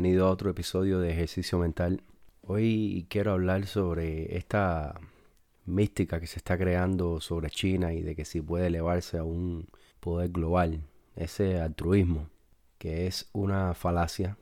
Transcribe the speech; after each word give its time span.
bienvenido 0.00 0.28
a 0.28 0.30
otro 0.30 0.48
episodio 0.48 0.98
de 0.98 1.10
Ejercicio 1.10 1.58
Mental. 1.58 2.02
Hoy 2.40 3.04
quiero 3.10 3.32
hablar 3.32 3.66
sobre 3.66 4.34
esta 4.38 4.98
mística 5.66 6.18
que 6.20 6.26
se 6.26 6.38
está 6.38 6.56
creando 6.56 7.20
sobre 7.20 7.50
China 7.50 7.92
y 7.92 8.00
de 8.00 8.16
que 8.16 8.24
si 8.24 8.40
puede 8.40 8.68
elevarse 8.68 9.18
a 9.18 9.24
un 9.24 9.68
poder 10.00 10.30
global, 10.30 10.80
ese 11.16 11.60
altruismo, 11.60 12.30
que 12.78 13.06
es 13.06 13.28
una 13.34 13.74
falacia 13.74 14.38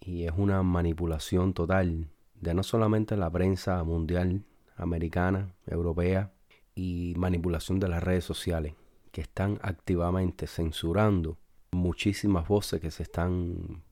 y 0.00 0.24
es 0.24 0.32
una 0.34 0.62
manipulación 0.62 1.52
total 1.52 2.08
de 2.40 2.54
no 2.54 2.62
solamente 2.62 3.14
la 3.18 3.28
prensa 3.28 3.84
mundial, 3.84 4.44
americana, 4.76 5.54
europea, 5.66 6.32
y 6.74 7.12
manipulación 7.18 7.78
de 7.80 7.88
las 7.88 8.02
redes 8.02 8.24
sociales, 8.24 8.72
que 9.10 9.20
están 9.20 9.58
activamente 9.60 10.46
censurando 10.46 11.36
muchísimas 11.70 12.48
voces 12.48 12.80
que 12.80 12.90
se 12.90 13.02
están 13.02 13.82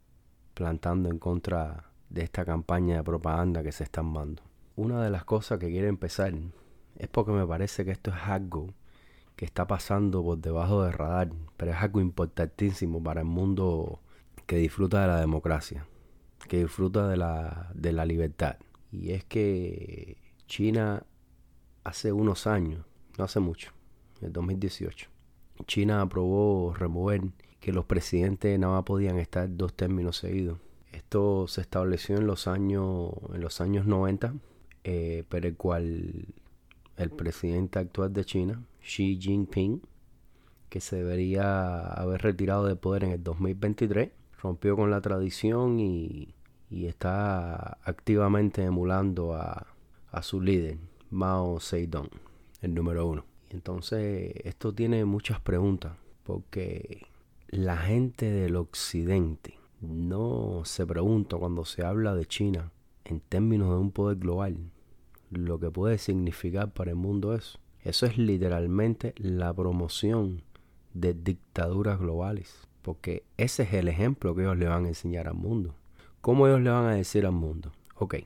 plantando 0.60 1.08
en 1.08 1.18
contra 1.18 1.86
de 2.10 2.20
esta 2.20 2.44
campaña 2.44 2.96
de 2.96 3.02
propaganda 3.02 3.62
que 3.62 3.72
se 3.72 3.84
están 3.84 4.12
dando. 4.12 4.42
Una 4.76 5.02
de 5.02 5.08
las 5.08 5.24
cosas 5.24 5.58
que 5.58 5.68
quiero 5.68 5.88
empezar 5.88 6.34
es 6.98 7.08
porque 7.08 7.32
me 7.32 7.46
parece 7.46 7.82
que 7.86 7.92
esto 7.92 8.10
es 8.10 8.18
algo 8.24 8.74
que 9.36 9.46
está 9.46 9.66
pasando 9.66 10.22
por 10.22 10.36
debajo 10.36 10.82
del 10.82 10.92
radar, 10.92 11.30
pero 11.56 11.70
es 11.70 11.78
algo 11.78 12.02
importantísimo 12.02 13.02
para 13.02 13.22
el 13.22 13.26
mundo 13.26 14.00
que 14.44 14.56
disfruta 14.56 15.00
de 15.00 15.06
la 15.06 15.18
democracia, 15.18 15.86
que 16.46 16.58
disfruta 16.58 17.08
de 17.08 17.16
la, 17.16 17.70
de 17.74 17.92
la 17.94 18.04
libertad. 18.04 18.56
Y 18.92 19.12
es 19.12 19.24
que 19.24 20.18
China 20.46 21.04
hace 21.84 22.12
unos 22.12 22.46
años, 22.46 22.84
no 23.16 23.24
hace 23.24 23.40
mucho, 23.40 23.72
en 24.20 24.26
el 24.26 24.32
2018, 24.34 25.08
China 25.66 26.02
aprobó 26.02 26.74
remover 26.74 27.22
que 27.60 27.72
los 27.72 27.84
presidentes 27.84 28.58
nada 28.58 28.82
podían 28.82 29.18
estar 29.18 29.48
dos 29.54 29.74
términos 29.74 30.16
seguidos. 30.16 30.58
Esto 30.92 31.46
se 31.46 31.60
estableció 31.60 32.16
en 32.16 32.26
los 32.26 32.48
años, 32.48 33.12
en 33.32 33.40
los 33.40 33.60
años 33.60 33.86
90, 33.86 34.34
eh, 34.84 35.24
pero 35.28 35.46
el 35.46 35.56
cual 35.56 36.26
el 36.96 37.10
presidente 37.10 37.78
actual 37.78 38.12
de 38.12 38.24
China, 38.24 38.62
Xi 38.82 39.18
Jinping, 39.20 39.82
que 40.68 40.80
se 40.80 40.96
debería 40.96 41.80
haber 41.80 42.22
retirado 42.22 42.66
de 42.66 42.76
poder 42.76 43.04
en 43.04 43.12
el 43.12 43.22
2023, 43.22 44.10
rompió 44.42 44.76
con 44.76 44.90
la 44.90 45.00
tradición 45.00 45.80
y, 45.80 46.34
está 46.70 47.78
activamente 47.82 48.62
emulando 48.62 49.34
a, 49.34 49.66
a 50.12 50.22
su 50.22 50.40
líder, 50.40 50.78
Mao 51.10 51.58
Zedong, 51.58 52.08
el 52.62 52.74
número 52.74 53.06
uno. 53.06 53.24
Entonces, 53.50 54.32
esto 54.44 54.72
tiene 54.72 55.04
muchas 55.04 55.40
preguntas, 55.40 55.94
porque 56.22 57.08
la 57.50 57.76
gente 57.76 58.30
del 58.30 58.54
occidente 58.54 59.58
no 59.80 60.62
se 60.64 60.86
pregunta 60.86 61.36
cuando 61.36 61.64
se 61.64 61.84
habla 61.84 62.14
de 62.14 62.24
China 62.24 62.70
en 63.04 63.18
términos 63.18 63.70
de 63.70 63.76
un 63.76 63.90
poder 63.90 64.18
global 64.18 64.56
lo 65.30 65.58
que 65.58 65.70
puede 65.70 65.98
significar 65.98 66.72
para 66.72 66.90
el 66.90 66.96
mundo 66.96 67.34
eso. 67.34 67.58
Eso 67.82 68.06
es 68.06 68.18
literalmente 68.18 69.14
la 69.16 69.52
promoción 69.52 70.42
de 70.94 71.14
dictaduras 71.14 71.98
globales. 71.98 72.68
Porque 72.82 73.24
ese 73.36 73.64
es 73.64 73.72
el 73.74 73.88
ejemplo 73.88 74.34
que 74.34 74.42
ellos 74.42 74.56
le 74.56 74.66
van 74.66 74.84
a 74.84 74.88
enseñar 74.88 75.28
al 75.28 75.34
mundo. 75.34 75.74
¿Cómo 76.20 76.46
ellos 76.46 76.60
le 76.60 76.70
van 76.70 76.86
a 76.86 76.94
decir 76.94 77.26
al 77.26 77.32
mundo? 77.32 77.72
Ok, 77.96 78.16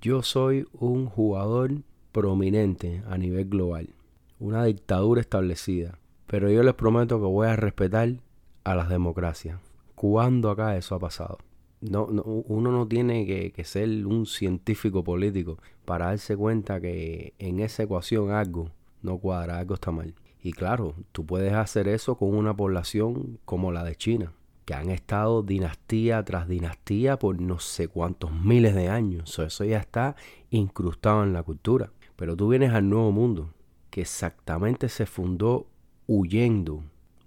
yo 0.00 0.22
soy 0.22 0.66
un 0.72 1.06
jugador 1.06 1.82
prominente 2.12 3.02
a 3.08 3.18
nivel 3.18 3.48
global. 3.48 3.90
Una 4.38 4.64
dictadura 4.64 5.20
establecida. 5.20 5.98
Pero 6.26 6.50
yo 6.50 6.62
les 6.62 6.74
prometo 6.74 7.18
que 7.18 7.26
voy 7.26 7.48
a 7.48 7.56
respetar 7.56 8.20
a 8.68 8.74
las 8.74 8.90
democracias. 8.90 9.58
¿Cuándo 9.94 10.50
acá 10.50 10.76
eso 10.76 10.94
ha 10.94 10.98
pasado? 10.98 11.38
No, 11.80 12.04
uno 12.04 12.70
no 12.70 12.86
tiene 12.86 13.24
que, 13.24 13.64
ser 13.64 14.04
un 14.04 14.26
científico 14.26 15.02
político 15.02 15.58
para 15.86 16.06
darse 16.06 16.36
cuenta 16.36 16.78
que 16.78 17.32
en 17.38 17.60
esa 17.60 17.84
ecuación 17.84 18.30
algo 18.30 18.70
no 19.00 19.16
cuadra, 19.18 19.58
algo 19.58 19.74
está 19.74 19.90
mal. 19.90 20.14
Y 20.42 20.52
claro, 20.52 20.94
tú 21.12 21.24
puedes 21.24 21.54
hacer 21.54 21.88
eso 21.88 22.16
con 22.16 22.34
una 22.34 22.54
población 22.54 23.38
como 23.46 23.72
la 23.72 23.84
de 23.84 23.96
China, 23.96 24.32
que 24.66 24.74
han 24.74 24.90
estado 24.90 25.42
dinastía 25.42 26.22
tras 26.22 26.46
dinastía 26.46 27.18
por 27.18 27.40
no 27.40 27.60
sé 27.60 27.88
cuántos 27.88 28.32
miles 28.32 28.74
de 28.74 28.88
años. 28.88 29.38
Eso 29.38 29.64
ya 29.64 29.78
está 29.78 30.14
incrustado 30.50 31.22
en 31.22 31.32
la 31.32 31.42
cultura. 31.42 31.90
Pero 32.16 32.36
tú 32.36 32.48
vienes 32.48 32.72
al 32.74 32.90
nuevo 32.90 33.12
mundo, 33.12 33.54
que 33.88 34.02
exactamente 34.02 34.90
se 34.90 35.06
fundó 35.06 35.68
huyendo 36.06 36.82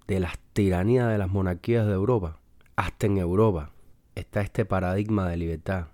de 0.06 0.20
las 0.20 0.38
tiranías 0.52 1.08
de 1.10 1.18
las 1.18 1.30
monarquías 1.30 1.86
de 1.86 1.92
Europa, 1.92 2.38
hasta 2.76 3.06
en 3.06 3.18
Europa 3.18 3.70
está 4.14 4.40
este 4.40 4.64
paradigma 4.64 5.28
de 5.28 5.36
libertad. 5.36 5.86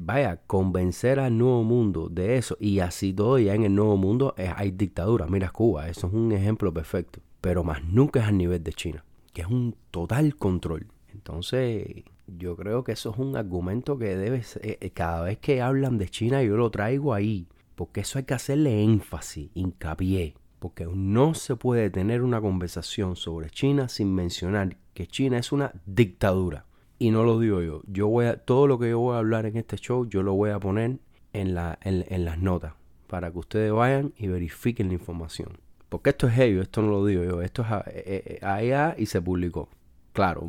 vaya, 0.00 0.38
convencer 0.46 1.20
al 1.20 1.36
nuevo 1.36 1.62
mundo 1.62 2.08
de 2.08 2.36
eso 2.36 2.56
y 2.58 2.80
así 2.80 3.12
todo 3.12 3.38
ya 3.38 3.54
en 3.54 3.64
el 3.64 3.74
nuevo 3.74 3.96
mundo 3.96 4.34
hay 4.36 4.70
dictadura. 4.70 5.26
Mira 5.26 5.50
Cuba, 5.50 5.88
eso 5.88 6.06
es 6.06 6.12
un 6.12 6.32
ejemplo 6.32 6.72
perfecto. 6.72 7.20
Pero 7.40 7.64
más 7.64 7.84
nunca 7.84 8.20
es 8.20 8.26
al 8.26 8.38
nivel 8.38 8.62
de 8.62 8.72
China, 8.72 9.04
que 9.32 9.42
es 9.42 9.48
un 9.48 9.74
total 9.90 10.36
control. 10.36 10.86
Entonces, 11.12 12.04
yo 12.26 12.56
creo 12.56 12.84
que 12.84 12.92
eso 12.92 13.10
es 13.10 13.18
un 13.18 13.36
argumento 13.36 13.98
que 13.98 14.16
debe 14.16 14.42
ser, 14.42 14.78
eh, 14.80 14.90
cada 14.90 15.22
vez 15.22 15.38
que 15.38 15.60
hablan 15.60 15.98
de 15.98 16.08
China 16.08 16.42
yo 16.42 16.56
lo 16.56 16.70
traigo 16.70 17.12
ahí, 17.12 17.48
porque 17.74 18.00
eso 18.00 18.18
hay 18.18 18.24
que 18.24 18.34
hacerle 18.34 18.82
énfasis, 18.82 19.50
hincapié 19.54 20.34
porque 20.62 20.86
no 20.86 21.34
se 21.34 21.56
puede 21.56 21.90
tener 21.90 22.22
una 22.22 22.40
conversación 22.40 23.16
sobre 23.16 23.50
China 23.50 23.88
sin 23.88 24.14
mencionar 24.14 24.76
que 24.94 25.08
China 25.08 25.36
es 25.36 25.50
una 25.50 25.72
dictadura. 25.86 26.66
Y 27.00 27.10
no 27.10 27.24
lo 27.24 27.40
digo 27.40 27.62
yo. 27.62 27.82
Yo 27.88 28.06
voy 28.06 28.26
a, 28.26 28.36
todo 28.36 28.68
lo 28.68 28.78
que 28.78 28.90
yo 28.90 29.00
voy 29.00 29.16
a 29.16 29.18
hablar 29.18 29.44
en 29.46 29.56
este 29.56 29.76
show, 29.76 30.08
yo 30.08 30.22
lo 30.22 30.34
voy 30.34 30.50
a 30.50 30.60
poner 30.60 31.00
en, 31.32 31.54
la, 31.54 31.80
en, 31.82 32.24
las 32.24 32.38
notas 32.38 32.74
para 33.08 33.32
que 33.32 33.40
ustedes 33.40 33.72
vayan 33.72 34.14
y 34.16 34.28
verifiquen 34.28 34.86
la 34.86 34.94
información. 34.94 35.58
Porque 35.88 36.10
esto 36.10 36.28
es 36.28 36.38
ello, 36.38 36.62
esto 36.62 36.80
no 36.80 36.92
lo 36.92 37.04
digo 37.04 37.24
yo. 37.24 37.42
Esto 37.42 37.62
es 37.62 37.68
eh, 37.96 38.38
eh, 38.40 38.46
allá 38.46 38.94
y 38.96 39.06
se 39.06 39.20
publicó. 39.20 39.68
Claro, 40.12 40.48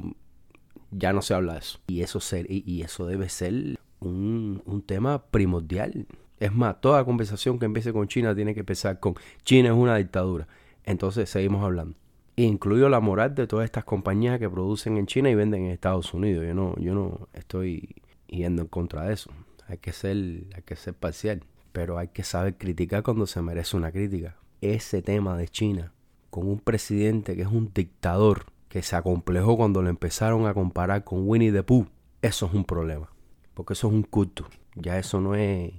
ya 0.92 1.12
no 1.12 1.24
se 1.24 1.34
habla 1.34 1.54
de 1.54 1.60
eso. 1.60 1.80
Y 1.88 2.02
eso, 2.02 2.20
ser, 2.20 2.46
y, 2.48 2.84
eso 2.84 3.08
debe 3.08 3.30
ser 3.30 3.80
un 4.00 4.84
tema 4.86 5.24
primordial 5.24 6.06
es 6.44 6.54
más, 6.54 6.82
toda 6.82 7.06
conversación 7.06 7.58
que 7.58 7.66
empiece 7.66 7.94
con 7.94 8.08
China 8.08 8.36
tiene 8.36 8.54
que 8.54 8.60
empezar 8.60 9.00
con 9.00 9.16
China 9.44 9.70
es 9.70 9.76
una 9.76 9.96
dictadura. 9.96 10.48
Entonces 10.84 11.30
seguimos 11.30 11.64
hablando. 11.64 11.96
Incluyo 12.36 12.90
la 12.90 13.00
moral 13.00 13.34
de 13.34 13.48
todas 13.48 13.64
estas 13.64 13.86
compañías 13.86 14.40
que 14.40 14.50
producen 14.50 14.98
en 14.98 15.06
China 15.06 15.30
y 15.30 15.36
venden 15.36 15.64
en 15.64 15.72
Estados 15.72 16.14
Unidos. 16.14 16.46
Yo 16.46 16.54
no, 16.54 16.76
yo 16.78 16.94
no 16.94 17.30
estoy 17.32 17.96
yendo 18.28 18.64
en 18.64 18.68
contra 18.68 19.04
de 19.04 19.14
eso. 19.14 19.32
Hay 19.68 19.78
que 19.78 19.94
ser, 19.94 20.18
hay 20.54 20.64
que 20.66 20.76
ser 20.76 20.94
parcial. 20.94 21.44
Pero 21.72 21.98
hay 21.98 22.10
que 22.10 22.24
saber 22.24 22.58
criticar 22.58 23.04
cuando 23.04 23.26
se 23.26 23.42
merece 23.42 23.78
una 23.78 23.94
crítica. 23.94 24.36
Ese 24.60 25.02
tema 25.02 25.38
de 25.38 25.48
China, 25.48 25.94
con 26.30 26.48
un 26.48 26.60
presidente 26.60 27.38
que 27.38 27.44
es 27.44 27.48
un 27.48 27.72
dictador, 27.74 28.48
que 28.68 28.82
se 28.82 28.98
acomplejó 28.98 29.56
cuando 29.56 29.82
lo 29.82 29.90
empezaron 29.90 30.46
a 30.46 30.54
comparar 30.54 31.06
con 31.06 31.26
Winnie 31.26 31.54
the 31.54 31.64
Pooh, 31.64 31.88
eso 32.22 32.48
es 32.48 32.54
un 32.54 32.66
problema. 32.66 33.10
Porque 33.54 33.74
eso 33.74 33.88
es 33.88 33.94
un 33.94 34.04
culto. 34.04 34.48
Ya 34.76 34.98
eso 34.98 35.22
no 35.22 35.36
es 35.36 35.72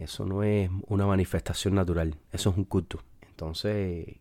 eso 0.00 0.24
no 0.24 0.42
es 0.42 0.70
una 0.88 1.06
manifestación 1.06 1.74
natural, 1.74 2.16
eso 2.32 2.50
es 2.50 2.56
un 2.56 2.64
culto. 2.64 3.02
Entonces, 3.28 4.16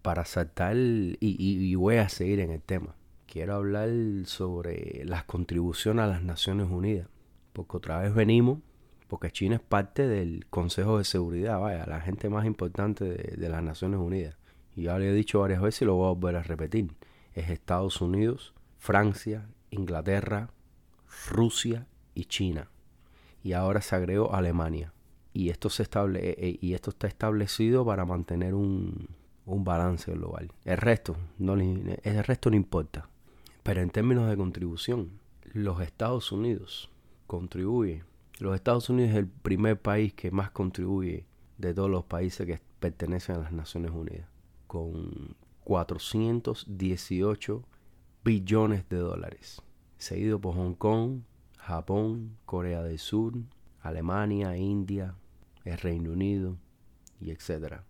para 0.00 0.24
saltar, 0.24 0.76
y, 0.76 1.74
voy 1.74 1.96
a 1.96 2.08
seguir 2.08 2.38
en 2.38 2.50
el 2.50 2.62
tema, 2.62 2.94
quiero 3.26 3.54
hablar 3.54 3.90
sobre 4.26 5.04
las 5.04 5.24
contribuciones 5.24 6.04
a 6.04 6.06
las 6.06 6.22
Naciones 6.22 6.68
Unidas. 6.70 7.08
Porque 7.52 7.76
otra 7.76 7.98
vez 7.98 8.14
venimos, 8.14 8.60
porque 9.08 9.32
China 9.32 9.56
es 9.56 9.60
parte 9.60 10.06
del 10.06 10.46
Consejo 10.50 10.98
de 10.98 11.04
Seguridad, 11.04 11.58
vaya, 11.58 11.84
la 11.86 12.00
gente 12.00 12.28
más 12.28 12.46
importante 12.46 13.04
de, 13.04 13.36
de 13.36 13.48
las 13.48 13.62
Naciones 13.62 13.98
Unidas. 13.98 14.36
Y 14.76 14.84
ya 14.84 14.98
lo 14.98 15.04
he 15.04 15.12
dicho 15.12 15.40
varias 15.40 15.60
veces 15.60 15.82
y 15.82 15.84
lo 15.84 15.96
voy 15.96 16.06
a 16.06 16.14
volver 16.14 16.36
a 16.36 16.42
repetir. 16.44 16.92
Es 17.34 17.50
Estados 17.50 18.00
Unidos, 18.00 18.54
Francia, 18.78 19.48
Inglaterra, 19.70 20.50
Rusia 21.28 21.88
y 22.14 22.26
China. 22.26 22.70
Y 23.42 23.52
ahora 23.52 23.82
se 23.82 23.94
agregó 23.96 24.34
Alemania 24.34 24.93
y 25.34 25.50
esto, 25.50 25.68
se 25.68 25.82
estable, 25.82 26.30
eh, 26.30 26.36
eh, 26.38 26.58
y 26.60 26.72
esto 26.74 26.90
está 26.90 27.08
establecido 27.08 27.84
para 27.84 28.06
mantener 28.06 28.54
un, 28.54 29.08
un 29.44 29.64
balance 29.64 30.10
global. 30.12 30.50
El 30.64 30.78
resto, 30.78 31.16
no, 31.38 31.54
el 31.54 32.24
resto 32.24 32.50
no 32.50 32.56
importa. 32.56 33.08
Pero 33.64 33.82
en 33.82 33.90
términos 33.90 34.30
de 34.30 34.36
contribución, 34.36 35.10
los 35.52 35.80
Estados 35.80 36.30
Unidos 36.32 36.90
contribuyen. 37.26 38.04
Los 38.38 38.54
Estados 38.54 38.88
Unidos 38.88 39.10
es 39.10 39.16
el 39.16 39.26
primer 39.26 39.80
país 39.80 40.14
que 40.14 40.30
más 40.30 40.50
contribuye 40.50 41.26
de 41.58 41.74
todos 41.74 41.90
los 41.90 42.04
países 42.04 42.46
que 42.46 42.60
pertenecen 42.78 43.34
a 43.36 43.40
las 43.40 43.52
Naciones 43.52 43.90
Unidas, 43.90 44.28
con 44.66 45.36
418 45.64 47.64
billones 48.24 48.88
de 48.88 48.96
dólares, 48.98 49.60
seguido 49.98 50.40
por 50.40 50.54
Hong 50.54 50.74
Kong, 50.74 51.22
Japón, 51.58 52.36
Corea 52.44 52.82
del 52.82 52.98
Sur, 52.98 53.34
Alemania, 53.80 54.56
India, 54.56 55.14
el 55.64 55.78
Reino 55.78 56.12
Unido 56.12 56.56
y 57.20 57.30
etcétera. 57.30 57.84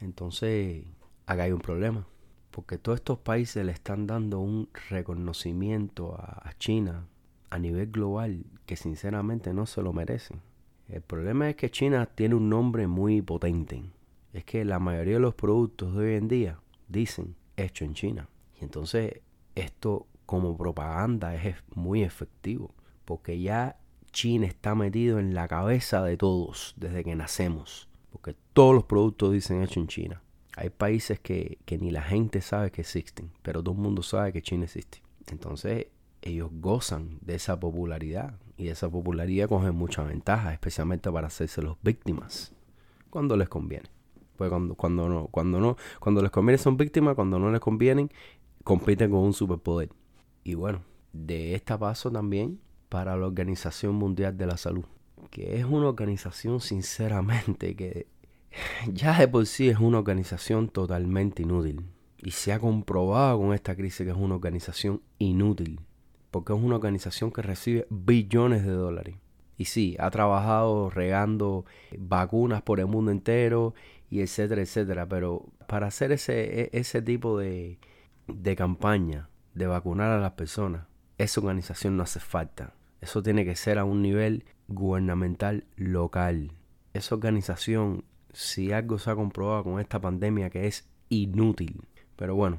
Entonces, 0.00 0.84
acá 1.26 1.44
hay 1.44 1.52
un 1.52 1.60
problema, 1.60 2.06
porque 2.50 2.78
todos 2.78 2.98
estos 2.98 3.18
países 3.18 3.64
le 3.64 3.72
están 3.72 4.06
dando 4.06 4.40
un 4.40 4.68
reconocimiento 4.90 6.14
a, 6.14 6.52
China 6.58 7.06
a 7.50 7.58
nivel 7.58 7.90
global 7.90 8.44
que 8.66 8.76
sinceramente 8.76 9.52
no 9.52 9.66
se 9.66 9.82
lo 9.82 9.92
merecen. 9.92 10.40
El 10.88 11.02
problema 11.02 11.48
es 11.48 11.56
que 11.56 11.70
China 11.70 12.06
tiene 12.06 12.34
un 12.34 12.48
nombre 12.48 12.86
muy 12.86 13.22
potente. 13.22 13.82
Es 14.32 14.44
que 14.44 14.64
la 14.64 14.78
mayoría 14.78 15.14
de 15.14 15.20
los 15.20 15.34
productos 15.34 15.94
de 15.94 16.04
hoy 16.04 16.14
en 16.14 16.28
día 16.28 16.58
dicen 16.88 17.36
hecho 17.56 17.84
en 17.84 17.94
China. 17.94 18.28
Y 18.60 18.64
entonces 18.64 19.20
esto 19.54 20.06
como 20.26 20.56
propaganda 20.56 21.34
es 21.34 21.56
muy 21.74 22.02
efectivo. 22.02 22.74
Porque 23.04 23.40
ya 23.40 23.78
China 24.14 24.46
está 24.46 24.76
metido 24.76 25.18
en 25.18 25.34
la 25.34 25.48
cabeza 25.48 26.02
de 26.02 26.16
todos 26.16 26.72
desde 26.76 27.04
que 27.04 27.16
nacemos. 27.16 27.88
Porque 28.12 28.34
todos 28.52 28.74
los 28.74 28.84
productos 28.84 29.32
dicen 29.32 29.62
hecho 29.62 29.80
en 29.80 29.88
China. 29.88 30.22
Hay 30.56 30.70
países 30.70 31.18
que, 31.18 31.58
que 31.66 31.78
ni 31.78 31.90
la 31.90 32.02
gente 32.02 32.40
sabe 32.40 32.70
que 32.70 32.82
existen, 32.82 33.32
pero 33.42 33.60
todo 33.60 33.74
el 33.74 33.80
mundo 33.80 34.02
sabe 34.02 34.32
que 34.32 34.40
China 34.40 34.64
existe. 34.64 35.02
Entonces 35.26 35.88
ellos 36.22 36.48
gozan 36.52 37.18
de 37.22 37.34
esa 37.34 37.58
popularidad 37.58 38.38
y 38.56 38.66
de 38.66 38.70
esa 38.70 38.88
popularidad 38.88 39.48
cogen 39.48 39.74
mucha 39.74 40.04
ventaja, 40.04 40.52
especialmente 40.52 41.10
para 41.10 41.26
hacerse 41.26 41.60
los 41.60 41.76
víctimas 41.82 42.54
cuando 43.10 43.36
les 43.36 43.48
conviene. 43.48 43.88
Pues 44.36 44.48
cuando, 44.48 44.76
cuando 44.76 45.08
no, 45.08 45.26
cuando 45.26 45.58
no, 45.58 45.76
cuando 45.98 46.22
les 46.22 46.30
conviene 46.30 46.58
son 46.58 46.76
víctimas, 46.76 47.16
cuando 47.16 47.40
no 47.40 47.50
les 47.50 47.60
convienen, 47.60 48.10
compiten 48.62 49.10
con 49.10 49.20
un 49.20 49.32
superpoder. 49.32 49.90
Y 50.44 50.54
bueno, 50.54 50.82
de 51.12 51.56
esta 51.56 51.76
paso 51.76 52.12
también 52.12 52.60
para 52.88 53.16
la 53.16 53.26
Organización 53.26 53.94
Mundial 53.94 54.36
de 54.36 54.46
la 54.46 54.56
Salud, 54.56 54.84
que 55.30 55.58
es 55.58 55.64
una 55.64 55.88
organización 55.88 56.60
sinceramente 56.60 57.76
que 57.76 58.06
ya 58.92 59.18
de 59.18 59.28
por 59.28 59.46
sí 59.46 59.68
es 59.68 59.78
una 59.78 59.98
organización 59.98 60.68
totalmente 60.68 61.42
inútil. 61.42 61.84
Y 62.18 62.30
se 62.30 62.52
ha 62.52 62.58
comprobado 62.58 63.38
con 63.38 63.52
esta 63.52 63.76
crisis 63.76 64.06
que 64.06 64.10
es 64.10 64.16
una 64.16 64.36
organización 64.36 65.02
inútil 65.18 65.80
porque 66.34 66.52
es 66.52 66.58
una 66.58 66.74
organización 66.74 67.30
que 67.30 67.42
recibe 67.42 67.86
billones 67.90 68.66
de 68.66 68.72
dólares. 68.72 69.14
Y 69.56 69.66
sí, 69.66 69.96
ha 70.00 70.10
trabajado 70.10 70.90
regando 70.90 71.64
vacunas 71.96 72.60
por 72.62 72.80
el 72.80 72.86
mundo 72.86 73.12
entero 73.12 73.72
y 74.10 74.18
etcétera, 74.20 74.60
etcétera. 74.60 75.06
Pero 75.06 75.46
para 75.68 75.86
hacer 75.86 76.10
ese, 76.10 76.62
e, 76.62 76.70
ese 76.72 77.02
tipo 77.02 77.38
de, 77.38 77.78
de 78.26 78.56
campaña, 78.56 79.28
de 79.54 79.68
vacunar 79.68 80.10
a 80.10 80.18
las 80.18 80.32
personas, 80.32 80.88
esa 81.18 81.40
organización 81.40 81.96
no 81.96 82.02
hace 82.02 82.20
falta. 82.20 82.74
Eso 83.00 83.22
tiene 83.22 83.44
que 83.44 83.56
ser 83.56 83.78
a 83.78 83.84
un 83.84 84.02
nivel 84.02 84.44
gubernamental 84.68 85.64
local. 85.76 86.52
Esa 86.92 87.14
organización, 87.14 88.04
si 88.32 88.72
algo 88.72 88.98
se 88.98 89.10
ha 89.10 89.14
comprobado 89.14 89.64
con 89.64 89.80
esta 89.80 90.00
pandemia, 90.00 90.50
que 90.50 90.66
es 90.66 90.88
inútil. 91.08 91.82
Pero 92.16 92.34
bueno, 92.34 92.58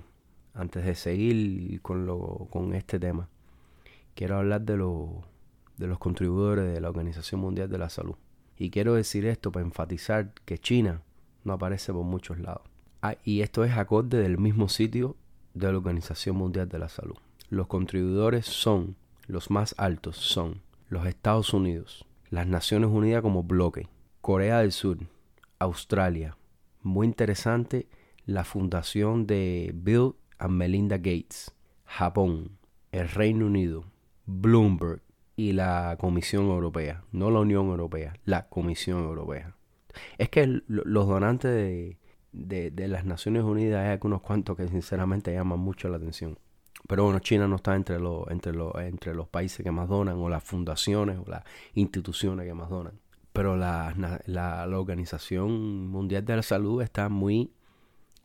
antes 0.54 0.86
de 0.86 0.96
seguir 0.96 1.82
con, 1.82 2.06
lo, 2.06 2.48
con 2.52 2.76
este 2.76 3.00
tema, 3.00 3.30
quiero 4.14 4.38
hablar 4.38 4.62
de, 4.62 4.76
de 5.78 5.88
los 5.88 6.00
contribuidores 6.00 6.74
de 6.74 6.82
la 6.82 6.90
Organización 6.90 7.42
Mundial 7.42 7.70
de 7.70 7.78
la 7.78 7.90
Salud. 7.90 8.16
Y 8.58 8.70
quiero 8.70 8.94
decir 8.94 9.26
esto 9.26 9.52
para 9.52 9.66
enfatizar 9.66 10.32
que 10.46 10.58
China 10.58 11.02
no 11.44 11.54
aparece 11.54 11.92
por 11.92 12.04
muchos 12.04 12.40
lados. 12.40 12.64
Ah, 13.02 13.16
y 13.24 13.42
esto 13.42 13.64
es 13.66 13.74
acorde 13.74 14.18
del 14.18 14.38
mismo 14.38 14.70
sitio 14.70 15.16
de 15.54 15.72
la 15.72 15.78
Organización 15.78 16.38
Mundial 16.38 16.70
de 16.70 16.80
la 16.80 16.90
Salud. 16.90 17.18
Los 17.50 17.68
contribuidores 17.68 18.46
son, 18.46 18.96
los 19.28 19.52
más 19.52 19.76
altos 19.78 20.18
son 20.18 20.62
los 20.90 21.08
Estados 21.08 21.54
Unidos, 21.54 22.06
las 22.30 22.48
Naciones 22.48 22.90
Unidas 22.90 23.22
como 23.22 23.44
bloque, 23.44 23.88
Corea 24.22 24.60
del 24.60 24.72
Sur, 24.72 24.98
Australia. 25.60 26.38
Muy 26.82 27.08
interesante 27.08 27.88
la 28.26 28.44
fundación 28.44 29.28
de 29.28 29.72
Bill 29.74 30.14
and 30.38 30.54
Melinda 30.54 30.98
Gates, 30.98 31.54
Japón, 31.86 32.58
el 32.92 33.10
Reino 33.10 33.48
Unido, 33.48 33.86
Bloomberg 34.26 35.02
y 35.36 35.54
la 35.54 35.98
Comisión 36.00 36.46
Europea, 36.46 37.04
no 37.12 37.32
la 37.32 37.40
Unión 37.40 37.68
Europea, 37.68 38.14
la 38.26 38.48
Comisión 38.48 39.04
Europea. 39.04 39.56
Es 40.18 40.30
que 40.30 40.62
los 40.68 41.08
donantes 41.08 41.52
de, 41.52 41.98
de, 42.32 42.88
las 42.88 43.06
Naciones 43.06 43.44
Unidas 43.44 43.84
hay 43.84 43.92
algunos 43.92 44.22
cuantos 44.22 44.58
que 44.58 44.68
sinceramente 44.68 45.34
llaman 45.34 45.60
mucho 45.60 45.90
la 45.90 45.98
atención. 45.98 46.38
Pero 46.88 47.06
bueno, 47.06 47.20
China 47.20 47.48
no 47.48 47.56
está 47.56 47.76
entre 47.76 48.00
los, 48.00 48.30
entre 48.30 48.54
los, 48.54 48.76
entre 48.76 49.16
los 49.16 49.28
países 49.28 49.64
que 49.64 49.72
más 49.72 49.90
donan, 49.90 50.18
o 50.18 50.30
las 50.30 50.44
fundaciones, 50.44 51.18
o 51.26 51.30
las 51.30 51.44
instituciones 51.74 52.46
que 52.46 52.54
más 52.54 52.70
donan. 52.70 53.00
Pero 53.34 53.58
la, 53.58 53.94
la, 54.26 54.68
Organización 54.78 55.88
Mundial 55.88 56.24
de 56.26 56.36
la 56.38 56.44
Salud 56.44 56.82
está 56.82 57.10
muy 57.10 57.52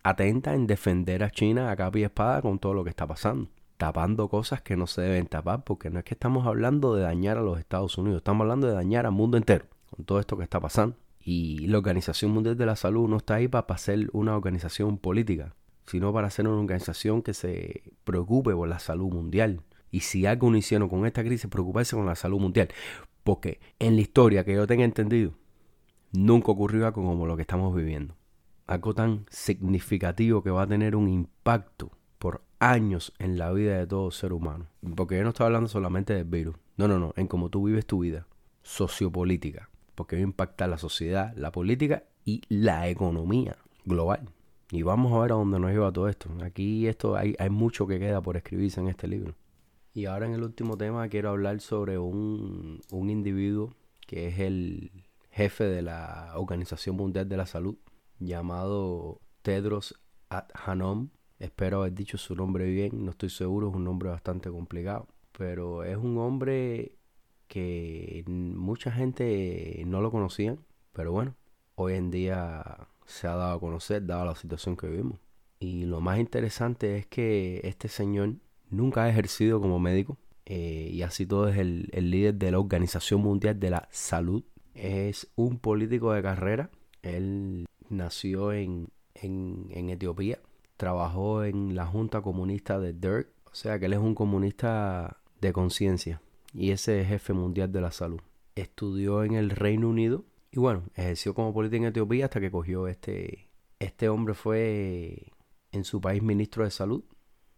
atenta 0.02 0.54
en 0.54 0.66
defender 0.66 1.24
a 1.24 1.30
China 1.30 1.70
a 1.70 1.76
capa 1.76 1.98
y 1.98 2.04
espada 2.04 2.42
con 2.42 2.58
todo 2.58 2.74
lo 2.74 2.84
que 2.84 2.90
está 2.90 3.06
pasando 3.06 3.48
tapando 3.80 4.28
cosas 4.28 4.60
que 4.60 4.76
no 4.76 4.86
se 4.86 5.00
deben 5.00 5.26
tapar, 5.26 5.64
porque 5.64 5.88
no 5.88 6.00
es 6.00 6.04
que 6.04 6.12
estamos 6.12 6.46
hablando 6.46 6.94
de 6.94 7.02
dañar 7.02 7.38
a 7.38 7.40
los 7.40 7.58
Estados 7.58 7.96
Unidos, 7.96 8.18
estamos 8.18 8.42
hablando 8.42 8.66
de 8.66 8.74
dañar 8.74 9.06
al 9.06 9.12
mundo 9.12 9.38
entero, 9.38 9.64
con 9.88 10.04
todo 10.04 10.20
esto 10.20 10.36
que 10.36 10.44
está 10.44 10.60
pasando. 10.60 10.96
Y 11.18 11.66
la 11.66 11.78
Organización 11.78 12.30
Mundial 12.30 12.58
de 12.58 12.66
la 12.66 12.76
Salud 12.76 13.08
no 13.08 13.16
está 13.16 13.36
ahí 13.36 13.48
para, 13.48 13.78
ser 13.78 14.10
una 14.12 14.36
organización 14.36 14.98
política, 14.98 15.54
sino 15.90 16.12
para 16.12 16.30
ser 16.30 16.46
una 16.46 16.60
organización 16.60 17.20
que 17.20 17.34
se 17.34 17.82
preocupe 18.04 18.54
por 18.54 18.68
la 18.68 18.78
salud 18.78 19.12
mundial. 19.12 19.62
Y 19.90 20.00
si 20.00 20.24
algo 20.24 20.48
no 20.48 20.56
hicieron 20.56 20.88
con 20.88 21.04
esta 21.04 21.24
crisis, 21.24 21.50
preocuparse 21.50 21.96
con 21.96 22.06
la 22.06 22.14
salud 22.14 22.38
mundial. 22.38 22.68
Porque 23.24 23.58
en 23.80 23.96
la 23.96 24.02
historia 24.02 24.44
que 24.44 24.54
yo 24.54 24.68
tenga 24.68 24.84
entendido, 24.84 25.32
nunca 26.12 26.52
ocurrió 26.52 26.86
algo 26.86 27.02
como 27.02 27.26
lo 27.26 27.34
que 27.34 27.42
estamos 27.42 27.74
viviendo. 27.74 28.14
Algo 28.68 28.94
tan 28.94 29.26
significativo 29.30 30.44
que 30.44 30.50
va 30.50 30.62
a 30.62 30.68
tener 30.68 30.94
un 30.94 31.08
impacto 31.08 31.90
por 32.20 32.44
años 32.60 33.12
en 33.18 33.36
la 33.36 33.50
vida 33.50 33.76
de 33.76 33.88
todo 33.88 34.12
ser 34.12 34.32
humano. 34.32 34.68
Porque 34.94 35.16
yo 35.16 35.24
no 35.24 35.30
estoy 35.30 35.46
hablando 35.46 35.68
solamente 35.68 36.14
del 36.14 36.24
virus. 36.24 36.54
No, 36.76 36.86
no, 36.86 37.00
no. 37.00 37.12
En 37.16 37.26
cómo 37.26 37.50
tú 37.50 37.64
vives 37.64 37.84
tu 37.84 37.98
vida 37.98 38.28
sociopolítica. 38.62 39.70
Porque 39.96 40.14
va 40.14 40.20
a 40.20 40.22
impactar 40.22 40.68
la 40.68 40.78
sociedad, 40.78 41.34
la 41.34 41.50
política 41.50 42.04
y 42.24 42.42
la 42.48 42.88
economía 42.88 43.56
global. 43.84 44.28
Y 44.70 44.82
vamos 44.82 45.12
a 45.12 45.20
ver 45.20 45.32
a 45.32 45.34
dónde 45.34 45.58
nos 45.58 45.70
lleva 45.70 45.92
todo 45.92 46.08
esto. 46.08 46.30
Aquí 46.42 46.86
esto 46.86 47.16
hay, 47.16 47.34
hay 47.38 47.50
mucho 47.50 47.86
que 47.86 47.98
queda 47.98 48.20
por 48.20 48.36
escribirse 48.36 48.80
en 48.80 48.88
este 48.88 49.08
libro. 49.08 49.34
Y 49.92 50.06
ahora 50.06 50.26
en 50.26 50.34
el 50.34 50.44
último 50.44 50.76
tema 50.76 51.08
quiero 51.08 51.30
hablar 51.30 51.60
sobre 51.60 51.98
un, 51.98 52.80
un 52.90 53.10
individuo 53.10 53.74
que 54.06 54.28
es 54.28 54.38
el 54.38 54.92
jefe 55.30 55.64
de 55.64 55.82
la 55.82 56.32
Organización 56.36 56.96
Mundial 56.96 57.28
de 57.28 57.36
la 57.36 57.46
Salud, 57.46 57.76
llamado 58.18 59.20
Tedros 59.42 59.94
Adhanom 60.28 61.10
Espero 61.40 61.78
haber 61.80 61.94
dicho 61.94 62.18
su 62.18 62.36
nombre 62.36 62.66
bien, 62.66 63.02
no 63.02 63.12
estoy 63.12 63.30
seguro, 63.30 63.70
es 63.70 63.74
un 63.74 63.84
nombre 63.84 64.10
bastante 64.10 64.50
complicado. 64.50 65.08
Pero 65.32 65.84
es 65.84 65.96
un 65.96 66.18
hombre 66.18 66.92
que 67.48 68.22
mucha 68.26 68.92
gente 68.92 69.82
no 69.86 70.02
lo 70.02 70.10
conocía, 70.10 70.58
pero 70.92 71.12
bueno, 71.12 71.34
hoy 71.76 71.94
en 71.94 72.10
día 72.10 72.88
se 73.10 73.26
ha 73.26 73.34
dado 73.34 73.56
a 73.56 73.60
conocer, 73.60 74.06
dada 74.06 74.24
la 74.24 74.34
situación 74.34 74.76
que 74.76 74.88
vivimos. 74.88 75.18
Y 75.58 75.84
lo 75.84 76.00
más 76.00 76.18
interesante 76.18 76.96
es 76.96 77.06
que 77.06 77.60
este 77.64 77.88
señor 77.88 78.34
nunca 78.70 79.04
ha 79.04 79.10
ejercido 79.10 79.60
como 79.60 79.78
médico 79.78 80.16
eh, 80.46 80.88
y 80.92 81.02
así 81.02 81.26
todo 81.26 81.48
es 81.48 81.58
el, 81.58 81.90
líder 81.92 82.34
de 82.34 82.50
la 82.52 82.58
Organización 82.58 83.20
Mundial 83.20 83.60
de 83.60 83.70
la 83.70 83.88
Salud. 83.90 84.42
Es 84.74 85.30
un 85.36 85.58
político 85.58 86.12
de 86.12 86.22
carrera. 86.22 86.70
Él 87.02 87.66
nació 87.88 88.52
en, 88.52 88.88
en, 89.14 89.66
en 89.70 89.90
Etiopía 89.90 90.38
trabajó 90.80 91.44
en 91.44 91.76
la 91.76 91.84
Junta 91.84 92.22
Comunista 92.22 92.80
de 92.80 92.94
Dirk, 92.94 93.28
o 93.44 93.54
sea 93.54 93.78
que 93.78 93.84
él 93.84 93.92
es 93.92 93.98
un 93.98 94.14
comunista 94.14 95.18
de 95.42 95.52
conciencia 95.52 96.22
y 96.54 96.70
ese 96.70 97.02
es 97.02 97.08
jefe 97.08 97.34
mundial 97.34 97.70
de 97.70 97.82
la 97.82 97.90
salud. 97.90 98.22
Estudió 98.54 99.22
en 99.22 99.34
el 99.34 99.50
Reino 99.50 99.90
Unido 99.90 100.24
y 100.52 100.58
bueno, 100.58 100.84
ejerció 100.94 101.34
como 101.34 101.54
político 101.54 101.82
en 101.82 101.88
Etiopía 101.88 102.26
hasta 102.26 102.40
que 102.40 102.50
cogió 102.50 102.88
este... 102.88 103.48
Este 103.78 104.10
hombre 104.10 104.34
fue 104.34 105.32
en 105.72 105.84
su 105.84 106.02
país 106.02 106.22
ministro 106.22 106.64
de 106.64 106.70
salud 106.70 107.02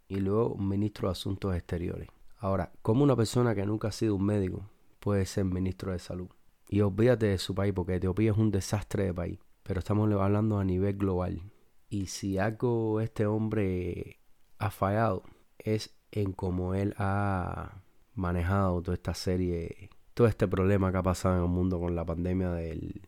y 0.07 0.21
luego 0.21 0.57
ministro 0.57 1.09
de 1.09 1.13
asuntos 1.13 1.57
exteriores. 1.57 2.09
Ahora, 2.39 2.73
¿cómo 2.83 3.03
una 3.03 3.17
persona 3.17 3.55
que 3.55 3.67
nunca 3.67 3.89
ha 3.89 3.93
sido 3.93 4.15
un 4.15 4.27
médico 4.27 4.69
puede 5.01 5.27
ser 5.27 5.45
ministro 5.45 5.93
de 5.93 5.99
salud? 5.99 6.29
Y 6.69 6.81
olvídate 6.81 7.27
de 7.27 7.39
su 7.39 7.55
país 7.55 7.73
porque 7.73 7.97
Etiopía 7.97 8.31
es 8.33 8.39
un 8.39 8.51
desastre 8.51 9.07
de 9.07 9.15
país, 9.15 9.39
pero 9.63 9.81
estamos 9.81 10.13
hablando 10.13 10.59
a 10.59 10.65
nivel 10.65 10.97
global. 10.97 11.43
Y 11.89 12.07
si 12.07 12.39
algo 12.39 13.01
este 13.01 13.27
hombre 13.27 14.21
ha 14.59 14.71
fallado 14.71 15.25
es 15.59 15.95
en 16.11 16.33
cómo 16.33 16.75
él 16.75 16.95
ha 16.99 17.83
manejado 18.15 18.83
toda 18.83 18.95
esta 18.95 19.15
serie, 19.15 19.91
todo 20.14 20.26
este 20.26 20.49
problema 20.49 20.92
que 20.92 20.99
ha 20.99 21.02
pasado 21.02 21.37
en 21.37 21.42
el 21.42 21.49
mundo 21.49 21.81
con 21.81 21.95
la 21.95 22.04
pandemia 22.04 22.50
del, 22.52 23.02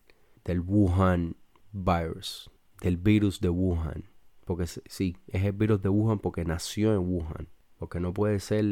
del 0.44 0.60
Wuhan 0.60 1.36
virus, 1.72 2.50
del 2.80 2.96
virus 2.96 3.40
de 3.40 3.48
Wuhan. 3.48 4.04
Porque 4.44 4.66
sí, 4.66 5.16
es 5.28 5.44
el 5.44 5.52
virus 5.52 5.82
de 5.82 5.88
Wuhan 5.88 6.18
porque 6.18 6.44
nació 6.44 6.92
en 6.92 7.00
Wuhan. 7.00 7.48
Porque 7.78 8.00
no 8.00 8.12
puede 8.12 8.40
ser 8.40 8.64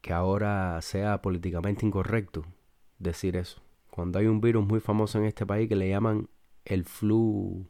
que 0.00 0.12
ahora 0.12 0.80
sea 0.82 1.20
políticamente 1.22 1.84
incorrecto 1.84 2.44
decir 2.98 3.36
eso. 3.36 3.62
Cuando 3.90 4.18
hay 4.18 4.26
un 4.26 4.40
virus 4.40 4.66
muy 4.66 4.80
famoso 4.80 5.18
en 5.18 5.24
este 5.24 5.46
país 5.46 5.68
que 5.68 5.76
le 5.76 5.88
llaman 5.88 6.28
el 6.64 6.84
flu 6.84 7.66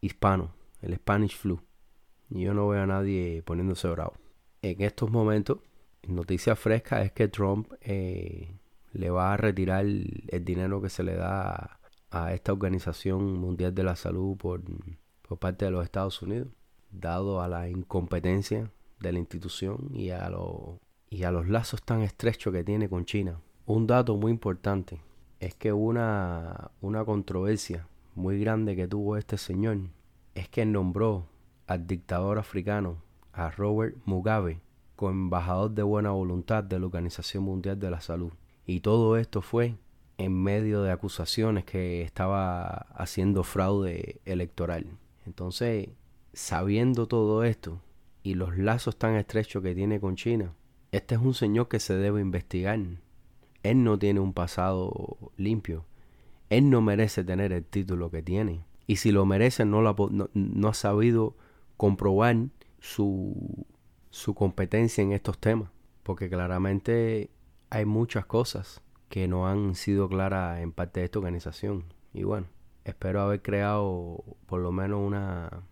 hispano 0.00 0.54
el 0.80 0.94
Spanish 0.96 1.36
flu. 1.36 1.60
Y 2.30 2.42
yo 2.42 2.54
no 2.54 2.68
veo 2.68 2.82
a 2.82 2.86
nadie 2.86 3.42
poniéndose 3.42 3.88
bravo. 3.88 4.14
En 4.62 4.80
estos 4.82 5.10
momentos, 5.10 5.58
noticia 6.06 6.56
fresca 6.56 7.02
es 7.02 7.12
que 7.12 7.28
Trump 7.28 7.72
eh, 7.80 8.54
le 8.92 9.10
va 9.10 9.34
a 9.34 9.36
retirar 9.36 9.84
el 9.84 10.44
dinero 10.44 10.80
que 10.80 10.88
se 10.88 11.02
le 11.02 11.14
da 11.14 11.78
a 12.10 12.32
esta 12.32 12.52
Organización 12.52 13.38
Mundial 13.38 13.74
de 13.74 13.84
la 13.84 13.96
Salud 13.96 14.36
por, 14.36 14.62
por 15.22 15.38
parte 15.38 15.66
de 15.66 15.70
los 15.70 15.84
Estados 15.84 16.22
Unidos, 16.22 16.48
dado 16.90 17.42
a 17.42 17.48
la 17.48 17.68
incompetencia 17.68 18.70
de 19.00 19.12
la 19.12 19.18
institución 19.18 19.90
y 19.92 20.10
a, 20.10 20.30
y 21.10 21.22
a 21.22 21.30
los 21.30 21.48
lazos 21.48 21.82
tan 21.82 22.02
estrechos 22.02 22.52
que 22.52 22.64
tiene 22.64 22.88
con 22.88 23.04
China. 23.04 23.40
Un 23.66 23.86
dato 23.86 24.16
muy 24.16 24.32
importante 24.32 25.00
es 25.40 25.54
que 25.54 25.72
una, 25.72 26.70
una 26.80 27.04
controversia 27.04 27.86
muy 28.14 28.40
grande 28.40 28.74
que 28.74 28.88
tuvo 28.88 29.16
este 29.16 29.36
señor 29.36 29.78
es 30.34 30.48
que 30.48 30.64
nombró 30.64 31.26
al 31.66 31.86
dictador 31.86 32.38
africano, 32.38 33.02
a 33.32 33.50
Robert 33.50 33.96
Mugabe, 34.06 34.60
como 34.96 35.12
embajador 35.12 35.70
de 35.70 35.82
buena 35.82 36.10
voluntad 36.10 36.64
de 36.64 36.78
la 36.78 36.86
Organización 36.86 37.44
Mundial 37.44 37.78
de 37.78 37.90
la 37.90 38.00
Salud. 38.00 38.32
Y 38.68 38.80
todo 38.80 39.16
esto 39.16 39.40
fue 39.40 39.76
en 40.18 40.42
medio 40.42 40.82
de 40.82 40.92
acusaciones 40.92 41.64
que 41.64 42.02
estaba 42.02 42.66
haciendo 42.94 43.42
fraude 43.42 44.20
electoral. 44.26 44.84
Entonces, 45.24 45.88
sabiendo 46.34 47.08
todo 47.08 47.44
esto 47.44 47.80
y 48.22 48.34
los 48.34 48.58
lazos 48.58 48.98
tan 48.98 49.14
estrechos 49.14 49.62
que 49.62 49.74
tiene 49.74 50.00
con 50.00 50.16
China, 50.16 50.52
este 50.92 51.14
es 51.14 51.20
un 51.22 51.32
señor 51.32 51.68
que 51.68 51.80
se 51.80 51.94
debe 51.94 52.20
investigar. 52.20 52.78
Él 53.62 53.84
no 53.84 53.98
tiene 53.98 54.20
un 54.20 54.34
pasado 54.34 55.16
limpio. 55.38 55.86
Él 56.50 56.68
no 56.68 56.82
merece 56.82 57.24
tener 57.24 57.54
el 57.54 57.64
título 57.64 58.10
que 58.10 58.20
tiene. 58.20 58.66
Y 58.86 58.96
si 58.96 59.12
lo 59.12 59.24
merece, 59.24 59.64
no, 59.64 59.80
no, 60.34 60.68
ha 60.68 60.74
sabido 60.74 61.34
comprobar 61.78 62.36
su, 62.80 63.64
su 64.10 64.34
competencia 64.34 65.00
en 65.00 65.12
estos 65.12 65.38
temas. 65.38 65.70
Porque 66.02 66.28
claramente 66.28 67.30
hay 67.70 67.84
muchas 67.84 68.26
cosas 68.26 68.82
que 69.08 69.28
no 69.28 69.46
han 69.48 69.74
sido 69.74 70.08
claras 70.08 70.60
en 70.60 70.72
parte 70.72 71.00
de 71.00 71.06
esta 71.06 71.18
organización. 71.18 71.84
Y 72.12 72.24
bueno, 72.24 72.46
espero 72.84 73.22
haber 73.22 73.42
creado 73.42 74.24
por 74.46 74.60
lo 74.60 74.72
menos 74.72 75.00
una, 75.00 75.62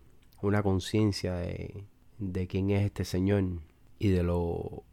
una 0.41 0.63
conciencia 0.63 1.35
de, 1.35 1.85
de 2.17 2.47
quién 2.47 2.69
es 2.71 2.85
este 2.85 3.05
señor 3.05 3.43
y 3.99 4.09
de 4.09 4.23
lo 4.23 4.83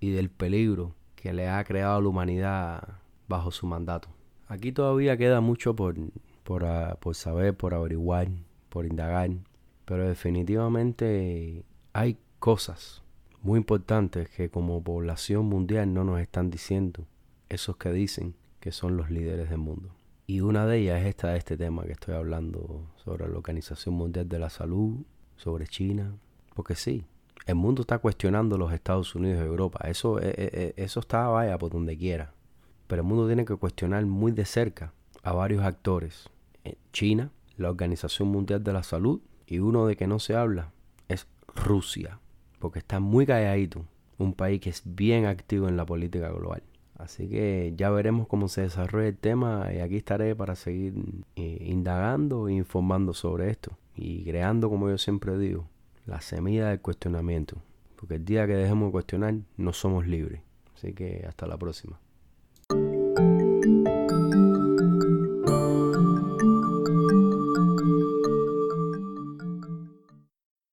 y 0.00 0.10
del 0.10 0.30
peligro 0.30 0.94
que 1.14 1.32
le 1.32 1.48
ha 1.48 1.62
creado 1.62 1.96
a 1.96 2.00
la 2.00 2.08
humanidad 2.08 2.98
bajo 3.28 3.52
su 3.52 3.66
mandato. 3.66 4.08
Aquí 4.48 4.72
todavía 4.72 5.16
queda 5.16 5.40
mucho 5.40 5.76
por, 5.76 5.94
por, 6.42 6.64
ah, 6.64 6.98
por 7.00 7.14
saber, 7.14 7.56
por 7.56 7.72
averiguar, 7.72 8.28
por 8.68 8.84
indagar, 8.84 9.30
pero 9.84 10.08
definitivamente 10.08 11.64
hay 11.92 12.18
cosas 12.40 13.02
muy 13.42 13.58
importantes 13.58 14.28
que 14.30 14.50
como 14.50 14.82
población 14.82 15.46
mundial 15.46 15.92
no 15.92 16.04
nos 16.04 16.20
están 16.20 16.50
diciendo 16.50 17.06
esos 17.48 17.76
que 17.76 17.92
dicen 17.92 18.34
que 18.60 18.72
son 18.72 18.96
los 18.96 19.10
líderes 19.10 19.50
del 19.50 19.58
mundo. 19.58 19.90
Y 20.26 20.40
una 20.40 20.66
de 20.66 20.78
ellas 20.78 21.00
es 21.00 21.08
esta 21.08 21.30
de 21.30 21.38
este 21.38 21.56
tema 21.56 21.82
que 21.82 21.92
estoy 21.92 22.14
hablando 22.14 22.86
sobre 23.04 23.28
la 23.28 23.36
Organización 23.36 23.96
Mundial 23.96 24.28
de 24.28 24.38
la 24.38 24.48
Salud, 24.48 25.00
sobre 25.36 25.66
China, 25.66 26.14
porque 26.54 26.76
sí, 26.76 27.04
el 27.46 27.56
mundo 27.56 27.82
está 27.82 27.98
cuestionando 27.98 28.56
los 28.56 28.72
Estados 28.72 29.14
Unidos 29.16 29.42
y 29.42 29.46
Europa, 29.46 29.80
eso, 29.88 30.20
eh, 30.20 30.28
eh, 30.28 30.50
eh, 30.52 30.74
eso 30.76 31.00
está 31.00 31.26
vaya 31.26 31.58
por 31.58 31.72
donde 31.72 31.98
quiera, 31.98 32.32
pero 32.86 33.02
el 33.02 33.08
mundo 33.08 33.26
tiene 33.26 33.44
que 33.44 33.56
cuestionar 33.56 34.06
muy 34.06 34.30
de 34.30 34.44
cerca 34.44 34.92
a 35.22 35.32
varios 35.32 35.64
actores. 35.64 36.28
China, 36.92 37.32
la 37.56 37.70
Organización 37.70 38.28
Mundial 38.28 38.62
de 38.62 38.72
la 38.72 38.84
Salud, 38.84 39.20
y 39.46 39.58
uno 39.58 39.86
de 39.86 39.96
que 39.96 40.06
no 40.06 40.20
se 40.20 40.36
habla 40.36 40.72
es 41.08 41.26
Rusia, 41.56 42.20
porque 42.62 42.78
está 42.78 43.00
muy 43.00 43.26
calladito, 43.26 43.84
un 44.18 44.34
país 44.34 44.60
que 44.60 44.70
es 44.70 44.82
bien 44.84 45.26
activo 45.26 45.66
en 45.66 45.76
la 45.76 45.84
política 45.84 46.30
global. 46.30 46.62
Así 46.96 47.28
que 47.28 47.74
ya 47.76 47.90
veremos 47.90 48.28
cómo 48.28 48.46
se 48.46 48.60
desarrolla 48.60 49.08
el 49.08 49.16
tema 49.16 49.68
y 49.74 49.80
aquí 49.80 49.96
estaré 49.96 50.36
para 50.36 50.54
seguir 50.54 50.94
eh, 51.34 51.58
indagando 51.66 52.46
e 52.46 52.52
informando 52.52 53.14
sobre 53.14 53.50
esto 53.50 53.76
y 53.96 54.22
creando, 54.22 54.70
como 54.70 54.88
yo 54.88 54.96
siempre 54.96 55.36
digo, 55.38 55.66
la 56.06 56.20
semilla 56.20 56.68
del 56.68 56.80
cuestionamiento. 56.80 57.56
Porque 57.96 58.14
el 58.14 58.24
día 58.24 58.46
que 58.46 58.54
dejemos 58.54 58.90
de 58.90 58.92
cuestionar 58.92 59.34
no 59.56 59.72
somos 59.72 60.06
libres. 60.06 60.40
Así 60.76 60.92
que 60.92 61.24
hasta 61.26 61.48
la 61.48 61.58
próxima. 61.58 61.98